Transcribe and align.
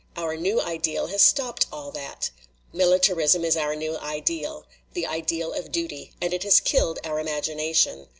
Our 0.17 0.35
new 0.35 0.59
ideal 0.59 1.05
has 1.09 1.21
stopped 1.21 1.67
all 1.71 1.91
that. 1.91 2.31
Militarism 2.73 3.45
is 3.45 3.55
our 3.55 3.75
new 3.75 3.99
ideal 3.99 4.65
the 4.93 5.05
ideal 5.05 5.53
of 5.53 5.71
Duty 5.71 6.11
and 6.19 6.33
it 6.33 6.41
has 6.41 6.59
killed 6.59 6.97
our 7.03 7.21
imagina 7.23 7.75
tion. 7.75 8.07